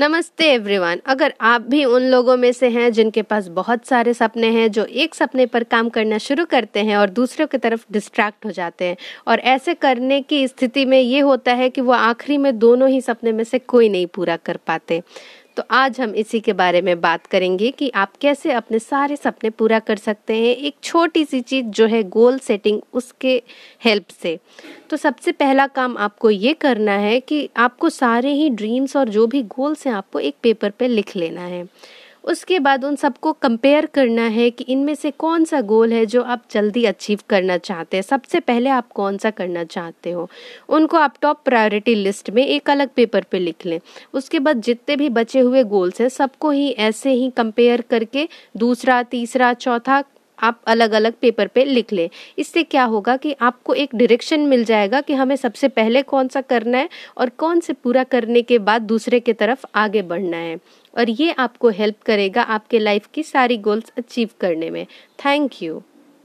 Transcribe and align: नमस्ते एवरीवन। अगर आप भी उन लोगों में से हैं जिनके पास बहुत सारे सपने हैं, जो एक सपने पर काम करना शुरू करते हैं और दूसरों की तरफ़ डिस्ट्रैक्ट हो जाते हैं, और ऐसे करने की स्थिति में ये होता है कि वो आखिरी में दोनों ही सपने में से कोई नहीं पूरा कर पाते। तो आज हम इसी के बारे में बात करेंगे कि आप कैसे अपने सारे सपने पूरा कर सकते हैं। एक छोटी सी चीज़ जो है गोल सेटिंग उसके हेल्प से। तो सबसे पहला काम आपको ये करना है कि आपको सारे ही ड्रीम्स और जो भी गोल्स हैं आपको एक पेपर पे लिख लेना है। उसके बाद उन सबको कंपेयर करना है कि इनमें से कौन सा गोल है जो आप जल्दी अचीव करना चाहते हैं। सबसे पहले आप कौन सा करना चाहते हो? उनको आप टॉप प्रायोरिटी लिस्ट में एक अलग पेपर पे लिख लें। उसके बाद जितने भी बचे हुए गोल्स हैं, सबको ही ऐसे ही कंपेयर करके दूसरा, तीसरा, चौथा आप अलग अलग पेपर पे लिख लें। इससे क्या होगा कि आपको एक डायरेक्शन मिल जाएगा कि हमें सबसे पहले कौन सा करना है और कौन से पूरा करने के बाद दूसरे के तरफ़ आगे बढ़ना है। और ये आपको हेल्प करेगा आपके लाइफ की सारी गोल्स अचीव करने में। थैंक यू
नमस्ते 0.00 0.44
एवरीवन। 0.44 1.00
अगर 1.06 1.32
आप 1.40 1.60
भी 1.60 1.84
उन 1.84 2.02
लोगों 2.02 2.36
में 2.36 2.52
से 2.52 2.68
हैं 2.68 2.92
जिनके 2.92 3.22
पास 3.22 3.48
बहुत 3.48 3.86
सारे 3.86 4.14
सपने 4.14 4.46
हैं, 4.46 4.70
जो 4.70 4.84
एक 4.84 5.14
सपने 5.14 5.46
पर 5.46 5.64
काम 5.64 5.88
करना 5.88 6.18
शुरू 6.18 6.44
करते 6.44 6.80
हैं 6.80 6.96
और 6.96 7.10
दूसरों 7.10 7.46
की 7.46 7.58
तरफ़ 7.58 7.84
डिस्ट्रैक्ट 7.92 8.46
हो 8.46 8.50
जाते 8.50 8.84
हैं, 8.84 8.96
और 9.28 9.40
ऐसे 9.40 9.74
करने 9.74 10.20
की 10.20 10.46
स्थिति 10.48 10.84
में 10.84 11.00
ये 11.00 11.20
होता 11.20 11.52
है 11.52 11.68
कि 11.70 11.80
वो 11.80 11.92
आखिरी 11.92 12.38
में 12.38 12.58
दोनों 12.58 12.88
ही 12.88 13.00
सपने 13.00 13.32
में 13.32 13.44
से 13.44 13.58
कोई 13.58 13.88
नहीं 13.88 14.06
पूरा 14.06 14.36
कर 14.36 14.56
पाते। 14.56 15.02
तो 15.60 15.64
आज 15.70 16.00
हम 16.00 16.14
इसी 16.14 16.38
के 16.40 16.52
बारे 16.52 16.80
में 16.82 17.00
बात 17.00 17.26
करेंगे 17.26 17.70
कि 17.70 17.88
आप 17.94 18.12
कैसे 18.20 18.52
अपने 18.52 18.78
सारे 18.78 19.16
सपने 19.16 19.50
पूरा 19.50 19.78
कर 19.78 19.96
सकते 19.96 20.34
हैं। 20.34 20.54
एक 20.56 20.76
छोटी 20.82 21.24
सी 21.24 21.40
चीज़ 21.40 21.66
जो 21.66 21.86
है 21.86 22.02
गोल 22.02 22.38
सेटिंग 22.38 22.80
उसके 22.92 23.42
हेल्प 23.84 24.06
से। 24.22 24.38
तो 24.90 24.96
सबसे 24.96 25.32
पहला 25.32 25.66
काम 25.66 25.96
आपको 25.98 26.30
ये 26.30 26.52
करना 26.52 26.92
है 26.92 27.20
कि 27.20 27.48
आपको 27.56 27.88
सारे 27.88 28.32
ही 28.32 28.50
ड्रीम्स 28.50 28.96
और 28.96 29.08
जो 29.08 29.26
भी 29.26 29.42
गोल्स 29.42 29.86
हैं 29.86 29.94
आपको 29.94 30.18
एक 30.18 30.36
पेपर 30.42 30.70
पे 30.70 30.88
लिख 30.88 31.16
लेना 31.16 31.40
है। 31.40 31.68
उसके 32.24 32.58
बाद 32.58 32.84
उन 32.84 32.96
सबको 32.96 33.32
कंपेयर 33.32 33.86
करना 33.86 34.22
है 34.22 34.50
कि 34.50 34.64
इनमें 34.64 34.94
से 34.94 35.10
कौन 35.10 35.44
सा 35.44 35.60
गोल 35.60 35.92
है 35.92 36.06
जो 36.06 36.22
आप 36.22 36.42
जल्दी 36.50 36.84
अचीव 36.84 37.18
करना 37.28 37.56
चाहते 37.56 37.96
हैं। 37.96 38.02
सबसे 38.02 38.40
पहले 38.40 38.70
आप 38.70 38.92
कौन 38.92 39.18
सा 39.18 39.30
करना 39.30 39.64
चाहते 39.64 40.10
हो? 40.10 40.30
उनको 40.68 40.96
आप 40.96 41.14
टॉप 41.20 41.42
प्रायोरिटी 41.44 41.94
लिस्ट 41.94 42.30
में 42.30 42.46
एक 42.46 42.70
अलग 42.70 42.88
पेपर 42.88 43.24
पे 43.30 43.38
लिख 43.38 43.66
लें। 43.66 43.80
उसके 44.14 44.38
बाद 44.38 44.60
जितने 44.60 44.96
भी 44.96 45.08
बचे 45.08 45.40
हुए 45.40 45.64
गोल्स 45.64 46.00
हैं, 46.00 46.08
सबको 46.08 46.50
ही 46.50 46.70
ऐसे 46.70 47.12
ही 47.12 47.30
कंपेयर 47.30 47.80
करके 47.80 48.28
दूसरा, 48.56 49.02
तीसरा, 49.02 49.52
चौथा 49.52 50.04
आप 50.42 50.60
अलग 50.66 50.92
अलग 50.92 51.14
पेपर 51.20 51.46
पे 51.46 51.64
लिख 51.64 51.92
लें। 51.92 52.08
इससे 52.38 52.62
क्या 52.62 52.84
होगा 52.84 53.16
कि 53.16 53.34
आपको 53.40 53.74
एक 53.74 53.94
डायरेक्शन 53.94 54.40
मिल 54.40 54.64
जाएगा 54.64 55.00
कि 55.00 55.14
हमें 55.14 55.36
सबसे 55.36 55.68
पहले 55.68 56.02
कौन 56.02 56.28
सा 56.28 56.40
करना 56.40 56.78
है 56.78 56.88
और 57.18 57.28
कौन 57.28 57.60
से 57.60 57.72
पूरा 57.72 58.04
करने 58.04 58.42
के 58.42 58.58
बाद 58.60 58.82
दूसरे 58.82 59.20
के 59.20 59.32
तरफ़ 59.32 59.66
आगे 59.74 60.02
बढ़ना 60.02 60.36
है। 60.36 60.58
और 60.94 61.10
ये 61.10 61.32
आपको 61.32 61.68
हेल्प 61.70 62.02
करेगा 62.02 62.42
आपके 62.42 62.78
लाइफ 62.78 63.08
की 63.14 63.22
सारी 63.22 63.56
गोल्स 63.58 63.92
अचीव 63.98 64.28
करने 64.40 64.70
में। 64.70 64.84
थैंक 65.24 65.62
यू 65.62 65.82